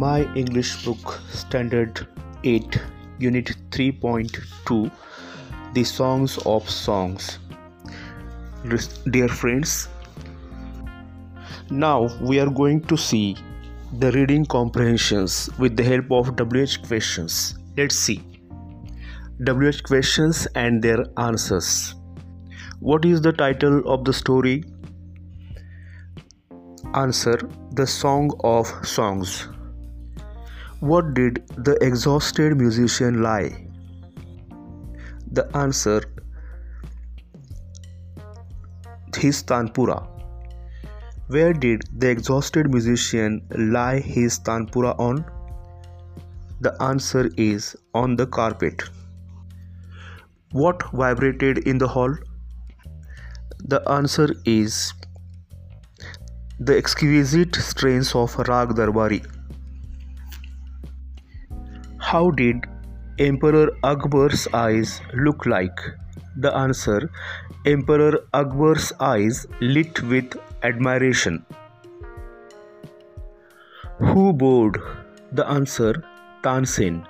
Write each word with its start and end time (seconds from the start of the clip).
My 0.00 0.20
English 0.34 0.82
Book 0.82 1.20
Standard 1.30 2.06
8 2.42 2.76
Unit 3.18 3.50
3.2 3.70 4.90
The 5.74 5.84
Songs 5.84 6.38
of 6.46 6.70
Songs. 6.70 7.38
Dear 9.10 9.28
friends, 9.28 9.88
now 11.70 12.08
we 12.22 12.40
are 12.40 12.48
going 12.48 12.80
to 12.84 12.96
see 12.96 13.36
the 13.98 14.10
reading 14.12 14.46
comprehensions 14.46 15.50
with 15.58 15.76
the 15.76 15.84
help 15.84 16.10
of 16.10 16.34
WH 16.40 16.80
questions. 16.88 17.58
Let's 17.76 17.96
see. 17.96 18.22
WH 19.44 19.82
questions 19.82 20.48
and 20.54 20.82
their 20.82 21.04
answers. 21.18 21.94
What 22.78 23.04
is 23.04 23.20
the 23.20 23.34
title 23.34 23.82
of 23.86 24.06
the 24.06 24.14
story? 24.14 24.64
Answer 26.94 27.38
The 27.72 27.86
Song 27.86 28.30
of 28.42 28.66
Songs. 28.82 29.48
What 30.80 31.12
did 31.12 31.46
the 31.58 31.76
exhausted 31.84 32.56
musician 32.56 33.22
lie? 33.22 33.66
The 35.30 35.46
answer 35.54 36.00
his 39.14 39.42
Tanpura. 39.42 40.08
Where 41.26 41.52
did 41.52 41.82
the 41.92 42.08
exhausted 42.08 42.70
musician 42.70 43.42
lie 43.54 44.00
his 44.00 44.38
Tanpura 44.38 44.98
on? 44.98 45.22
The 46.62 46.74
answer 46.82 47.28
is 47.36 47.76
on 47.92 48.16
the 48.16 48.26
carpet. 48.26 48.82
What 50.52 50.82
vibrated 50.92 51.58
in 51.68 51.76
the 51.76 51.88
hall? 51.88 52.16
The 53.58 53.82
answer 53.86 54.30
is 54.46 54.94
the 56.58 56.74
exquisite 56.74 57.54
strains 57.56 58.14
of 58.14 58.38
Rag 58.38 58.70
Darbari. 58.70 59.39
How 62.10 62.28
did 62.32 62.64
Emperor 63.20 63.68
Akbar's 63.84 64.48
eyes 64.52 65.00
look 65.14 65.46
like? 65.46 65.80
The 66.36 66.52
answer 66.60 67.08
Emperor 67.64 68.18
Akbar's 68.34 68.92
eyes 68.98 69.46
lit 69.60 70.02
with 70.02 70.34
admiration. 70.64 71.46
Who 74.00 74.32
bowed? 74.32 74.80
The 75.30 75.46
answer 75.46 76.02
Tansen. 76.42 77.06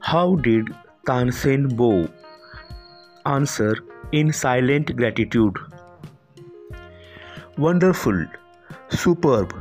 How 0.00 0.34
did 0.34 0.74
Tansen 1.06 1.76
bow? 1.76 2.08
Answer 3.26 3.76
in 4.10 4.32
silent 4.32 4.96
gratitude. 4.96 5.56
Wonderful, 7.56 8.24
superb. 8.88 9.54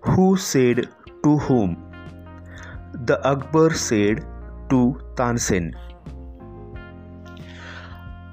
Who 0.00 0.36
said 0.36 0.88
to 1.22 1.38
whom? 1.38 1.85
The 3.08 3.16
Akbar 3.30 3.72
said 3.74 4.24
to 4.70 5.00
Tansen. 5.16 5.74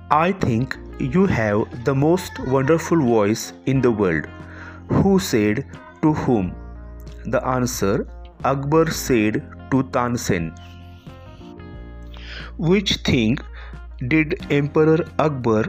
I 0.10 0.32
think 0.32 0.78
you 1.00 1.26
have 1.28 1.84
the 1.86 1.94
most 1.94 2.40
wonderful 2.48 3.04
voice 3.10 3.54
in 3.68 3.82
the 3.82 3.92
world. 3.92 4.26
Who 4.90 5.20
said 5.20 5.64
to 6.02 6.14
whom? 6.14 6.56
The 7.26 7.46
answer 7.46 8.08
Akbar 8.44 8.90
said 8.90 9.40
to 9.70 9.84
Tansen. 9.98 10.52
Which 12.58 12.96
thing 13.12 13.38
did 14.08 14.36
Emperor 14.50 15.06
Akbar 15.20 15.66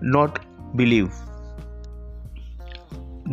not 0.00 0.44
believe? 0.76 1.12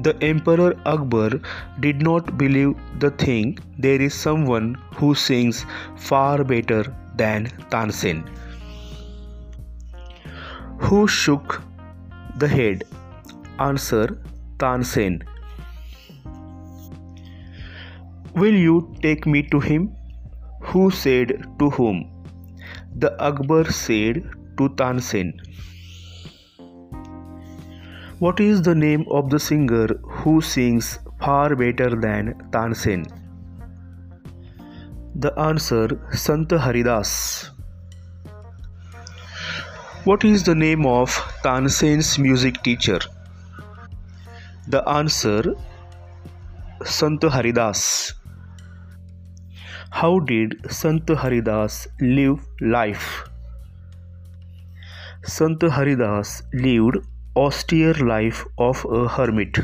The 0.04 0.14
Emperor 0.22 0.76
Akbar 0.86 1.40
did 1.80 2.02
not 2.02 2.38
believe 2.38 2.76
the 3.00 3.12
thing 3.12 3.58
there 3.80 4.02
is 4.02 4.14
someone 4.14 4.76
who 4.94 5.16
sings 5.16 5.66
far 5.96 6.44
better 6.44 6.84
than 7.16 7.46
Tansen. 7.70 8.26
Who 10.80 11.08
shook 11.08 11.62
the 12.38 12.48
head? 12.48 12.84
Answer 13.60 14.22
Tansen. 14.60 15.24
Will 18.36 18.54
you 18.54 18.94
take 19.02 19.26
me 19.26 19.44
to 19.44 19.62
him? 19.62 19.96
Who 20.60 20.92
said 20.92 21.46
to 21.60 21.70
whom? 21.70 22.12
The 22.98 23.16
Akbar 23.24 23.72
said 23.72 24.30
to 24.58 24.70
Tansen. 24.76 25.40
What 28.26 28.40
is 28.40 28.62
the 28.64 28.74
name 28.74 29.06
of 29.12 29.30
the 29.30 29.40
singer 29.40 29.88
who 30.20 30.32
sings 30.42 30.98
far 31.24 31.56
better 31.56 31.90
than 32.04 32.30
Tansen? 32.54 33.06
The 35.26 35.32
answer 35.48 36.00
Sant 36.24 36.50
Haridas. 36.50 37.12
What 40.06 40.26
is 40.26 40.42
the 40.42 40.56
name 40.56 40.88
of 40.88 41.14
Tansen's 41.44 42.18
music 42.18 42.64
teacher? 42.64 43.00
The 44.70 44.84
answer 44.90 45.54
Sant 46.84 47.22
Haridas. 47.22 48.14
How 49.92 50.14
did 50.20 50.62
Sant 50.72 51.18
Haridas 51.26 51.88
live 52.02 52.40
life? 52.60 53.12
Sant 55.24 55.62
Haridas 55.80 56.42
lived 56.54 57.06
austere 57.36 57.94
life 57.94 58.46
of 58.58 58.86
a 58.86 59.08
hermit. 59.08 59.60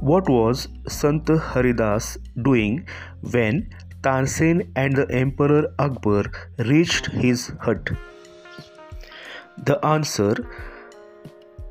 What 0.00 0.28
was 0.28 0.68
Sant 0.86 1.28
Haridas 1.28 2.18
doing 2.42 2.86
when 3.32 3.68
Tansen 4.02 4.72
and 4.76 4.96
the 4.96 5.06
Emperor 5.10 5.74
Akbar 5.78 6.24
reached 6.58 7.06
his 7.06 7.52
hut? 7.60 7.90
The 9.64 9.84
answer 9.84 10.34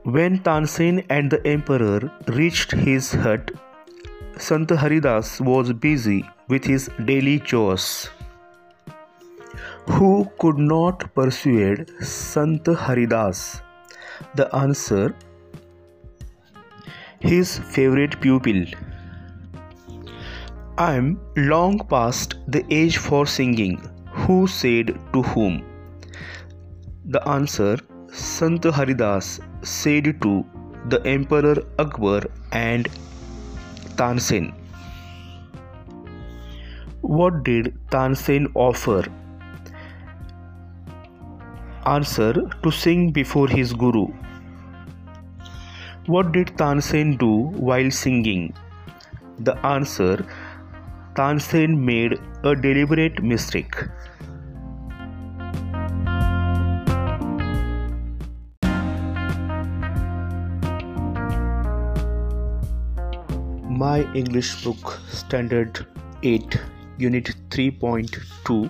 When 0.04 0.40
Tansen 0.44 1.04
and 1.10 1.32
the 1.32 1.46
Emperor 1.46 2.12
reached 2.28 2.72
his 2.72 3.14
hut, 3.14 3.52
Sant 4.38 4.70
Haridas 4.70 5.42
was 5.42 5.74
busy 5.74 6.24
with 6.48 6.64
his 6.64 6.90
daily 7.06 7.40
chores. 7.40 8.10
Who 9.90 10.30
could 10.40 10.58
not 10.58 11.14
persuade 11.16 11.90
Sant 12.02 12.68
Haridas? 12.68 13.62
The 14.36 14.54
answer 14.56 15.16
His 17.20 17.58
favorite 17.60 18.20
pupil. 18.22 18.66
I 20.78 20.94
am 20.94 21.20
long 21.36 21.80
past 21.92 22.36
the 22.48 22.64
age 22.70 22.98
for 22.98 23.26
singing. 23.26 23.78
Who 24.12 24.48
said 24.48 25.00
to 25.14 25.22
whom? 25.24 25.64
The 27.06 27.28
answer 27.28 27.78
Sant 28.12 28.64
Haridas 28.64 29.40
said 29.62 30.22
to 30.22 30.46
the 30.90 31.02
Emperor 31.06 31.56
Akbar 31.80 32.22
and 32.52 32.88
Tansen. 33.96 34.54
What 37.02 37.44
did 37.44 37.74
Tansen 37.90 38.48
offer? 38.54 39.04
Answer 41.88 42.34
to 42.64 42.70
sing 42.70 43.12
before 43.12 43.48
his 43.48 43.72
guru. 43.72 44.08
What 46.06 46.34
did 46.34 46.48
Tansen 46.58 47.16
do 47.18 47.34
while 47.68 47.90
singing? 47.92 48.54
The 49.40 49.54
answer 49.66 50.26
Tansen 51.16 51.86
made 51.86 52.20
a 52.44 52.56
deliberate 52.56 53.24
mistake. 53.24 53.76
My 63.84 64.02
English 64.14 64.62
Book 64.66 65.00
Standard 65.10 65.86
8 66.22 66.60
Unit 66.98 67.34
3.2 67.50 68.70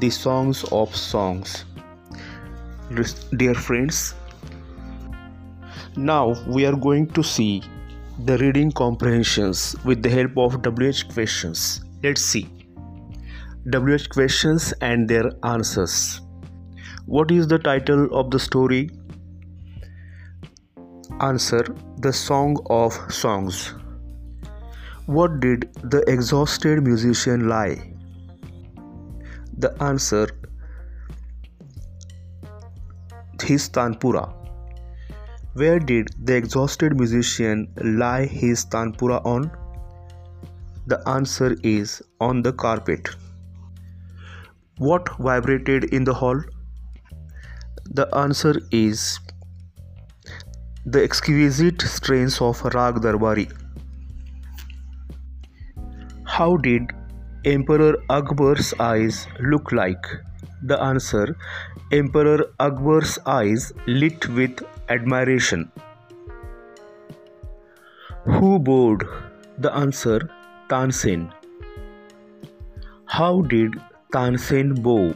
The 0.00 0.10
Songs 0.10 0.64
of 0.72 0.96
Songs. 0.96 1.64
Dear 2.94 3.54
friends, 3.54 4.14
now 5.96 6.36
we 6.46 6.64
are 6.64 6.76
going 6.76 7.08
to 7.08 7.24
see 7.24 7.60
the 8.20 8.38
reading 8.38 8.70
comprehensions 8.70 9.74
with 9.84 10.00
the 10.00 10.08
help 10.08 10.38
of 10.38 10.62
WH 10.62 11.12
questions. 11.12 11.84
Let's 12.04 12.22
see. 12.22 12.46
WH 13.72 14.08
questions 14.10 14.72
and 14.80 15.08
their 15.08 15.32
answers. 15.42 16.20
What 17.06 17.32
is 17.32 17.48
the 17.48 17.58
title 17.58 18.08
of 18.14 18.30
the 18.30 18.38
story? 18.38 18.90
Answer 21.20 21.66
The 21.98 22.12
Song 22.12 22.56
of 22.70 22.92
Songs. 23.12 23.74
What 25.06 25.40
did 25.40 25.68
the 25.82 26.04
exhausted 26.06 26.84
musician 26.84 27.48
lie? 27.48 27.92
The 29.58 29.74
answer 29.82 30.28
his 33.44 33.68
Tanpura. 33.68 34.22
Where 35.54 35.78
did 35.78 36.08
the 36.30 36.34
exhausted 36.34 36.96
musician 36.98 37.68
lie 37.82 38.26
his 38.26 38.64
Tanpura 38.64 39.24
on? 39.24 39.50
The 40.86 41.00
answer 41.08 41.54
is 41.62 42.02
on 42.20 42.42
the 42.42 42.52
carpet. 42.52 43.10
What 44.78 45.08
vibrated 45.18 45.84
in 45.84 46.04
the 46.04 46.14
hall? 46.14 46.42
The 48.00 48.08
answer 48.16 48.54
is 48.72 49.20
the 50.84 51.02
exquisite 51.02 51.80
strains 51.82 52.40
of 52.40 52.62
Rag 52.74 52.96
Darbari. 52.96 53.50
How 56.26 56.56
did 56.56 56.92
Emperor 57.44 57.94
Akbar's 58.10 58.74
eyes 58.80 59.26
look 59.38 59.70
like? 59.70 60.04
The 60.68 60.80
answer 60.82 61.36
Emperor 61.92 62.46
Akbar's 62.58 63.18
eyes 63.26 63.72
lit 63.86 64.26
with 64.28 64.62
admiration. 64.88 65.70
Who 68.24 68.58
bowed? 68.58 69.04
The 69.58 69.70
answer 69.80 70.30
Tansen. 70.70 71.30
How 73.04 73.42
did 73.42 73.74
Tansen 74.14 74.72
bow? 74.82 75.14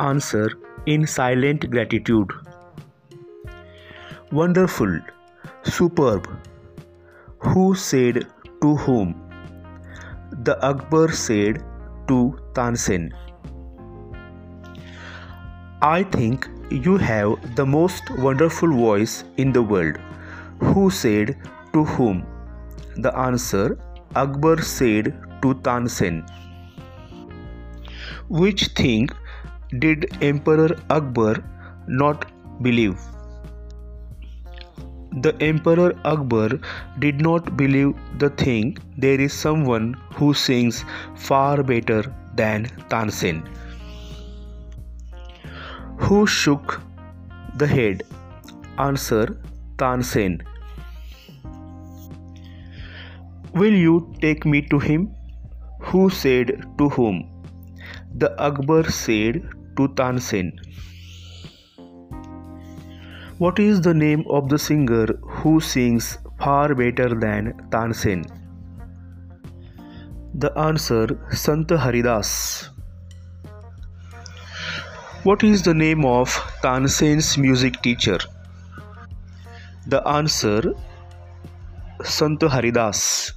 Answer 0.00 0.48
in 0.86 1.06
silent 1.06 1.70
gratitude. 1.70 2.32
Wonderful, 4.30 4.98
superb. 5.62 6.26
Who 7.40 7.74
said 7.74 8.26
to 8.62 8.76
whom? 8.76 9.12
The 10.44 10.56
Akbar 10.70 11.12
said 11.12 11.62
to 12.08 12.38
Tansen. 12.54 13.12
I 15.86 16.04
think 16.04 16.48
you 16.70 16.96
have 16.96 17.56
the 17.56 17.66
most 17.66 18.08
wonderful 18.24 18.72
voice 18.72 19.24
in 19.36 19.52
the 19.52 19.62
world. 19.62 19.96
Who 20.60 20.90
said 20.90 21.36
to 21.72 21.82
whom? 21.82 22.24
The 22.98 23.12
answer 23.18 23.76
Akbar 24.14 24.62
said 24.62 25.06
to 25.42 25.54
Tansen. 25.64 26.24
Which 28.28 28.68
thing 28.80 29.08
did 29.80 30.16
Emperor 30.22 30.76
Akbar 30.88 31.42
not 31.88 32.30
believe? 32.62 33.00
The 35.22 35.34
Emperor 35.40 35.94
Akbar 36.04 36.60
did 37.00 37.20
not 37.20 37.56
believe 37.56 37.96
the 38.18 38.30
thing 38.30 38.78
there 38.96 39.20
is 39.20 39.32
someone 39.32 39.94
who 40.14 40.32
sings 40.32 40.84
far 41.16 41.64
better 41.64 42.04
than 42.36 42.66
Tansen. 42.88 43.42
Who 45.98 46.26
shook 46.26 46.80
the 47.56 47.66
head? 47.66 48.02
Answer 48.78 49.36
Tansen. 49.78 50.42
Will 53.54 53.74
you 53.74 54.14
take 54.20 54.44
me 54.46 54.62
to 54.62 54.78
him? 54.78 55.14
Who 55.80 56.08
said 56.10 56.64
to 56.78 56.88
whom? 56.88 57.28
The 58.14 58.34
Akbar 58.40 58.84
said 58.90 59.42
to 59.76 59.88
Tansen. 59.88 60.52
What 63.38 63.58
is 63.58 63.80
the 63.80 63.94
name 63.94 64.24
of 64.28 64.48
the 64.48 64.58
singer 64.58 65.06
who 65.22 65.60
sings 65.60 66.18
far 66.38 66.74
better 66.74 67.14
than 67.14 67.54
Tansen? 67.70 68.24
The 70.34 70.56
answer 70.58 71.18
Sant 71.30 71.70
Haridas. 71.70 72.70
What 75.24 75.44
is 75.44 75.62
the 75.62 75.72
name 75.72 76.04
of 76.04 76.30
Tansen's 76.62 77.38
music 77.38 77.80
teacher? 77.80 78.18
The 79.86 80.00
answer 80.08 80.74
Sant 82.02 82.42
Haridas. 82.42 83.32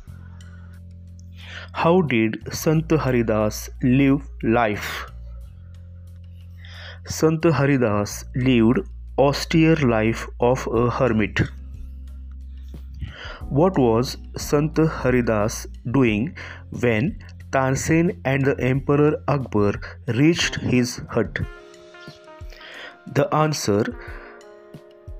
How 1.73 2.01
did 2.01 2.39
Sant 2.51 2.89
Haridas 2.89 3.69
live 3.83 4.23
life? 4.41 5.05
Sant 7.05 7.43
Haridas 7.43 8.25
lived 8.33 8.79
austere 9.19 9.75
life 9.75 10.25
of 10.39 10.67
a 10.73 10.89
hermit. 10.89 11.39
What 13.49 13.77
was 13.77 14.17
Sant 14.37 14.75
Haridas 14.77 15.67
doing 15.91 16.35
when 16.71 17.23
Tansen 17.51 18.19
and 18.25 18.43
the 18.43 18.59
Emperor 18.59 19.21
Akbar 19.27 19.75
reached 20.07 20.55
his 20.55 20.99
hut? 21.11 21.45
The 23.13 23.33
answer 23.33 23.83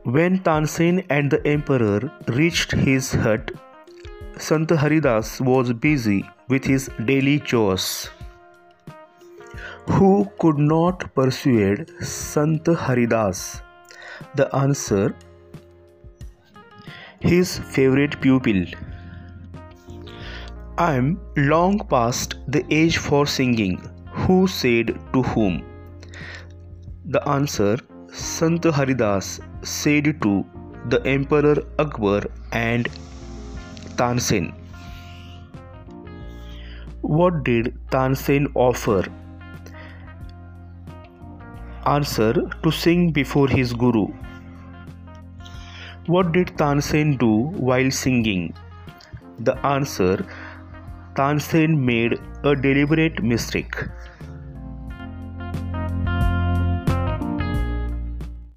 When 0.04 0.40
Tansen 0.40 1.04
and 1.10 1.32
the 1.32 1.46
Emperor 1.48 2.12
reached 2.28 2.72
his 2.72 3.14
hut, 3.14 3.52
Sant 4.38 4.70
Haridas 4.70 5.40
was 5.42 5.74
busy 5.74 6.24
with 6.48 6.66
his 6.66 6.90
daily 7.06 7.40
chores 7.40 8.10
who 9.88 10.28
could 10.40 10.58
not 10.58 11.14
persuade 11.14 11.90
Sant 12.02 12.66
Haridas? 12.66 13.62
The 14.36 14.54
answer 14.56 15.16
his 17.20 17.60
favorite 17.60 18.20
pupil. 18.22 18.66
I 20.78 20.96
am 20.96 21.20
long 21.38 21.80
past 21.88 22.36
the 22.48 22.66
age 22.70 22.98
for 22.98 23.26
singing. 23.26 23.78
Who 24.26 24.48
said 24.48 25.00
to 25.14 25.22
whom? 25.22 25.64
The 27.08 27.22
answer 27.30 27.78
Sant 28.12 28.64
Haridas 28.64 29.40
said 29.62 30.20
to 30.24 30.44
the 30.90 31.00
Emperor 31.06 31.58
Akbar 31.78 32.24
and 32.52 32.90
Tansen. 33.96 34.52
What 37.02 37.44
did 37.44 37.78
Tansen 37.92 38.48
offer 38.56 39.04
Answer 41.86 42.34
to 42.64 42.72
sing 42.72 43.12
before 43.12 43.48
his 43.50 43.72
guru. 43.72 44.08
What 46.08 46.32
did 46.32 46.58
Tansen 46.58 47.18
do 47.18 47.32
while 47.70 47.92
singing? 47.92 48.56
The 49.38 49.56
answer 49.64 50.26
Tansen 51.16 51.86
made 51.86 52.20
a 52.44 52.56
deliberate 52.56 53.22
mistake. 53.22 53.76